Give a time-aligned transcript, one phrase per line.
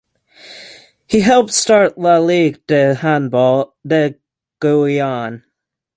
[1.05, 4.15] He helped start La Ligue de Handball de
[4.59, 5.43] Guyane.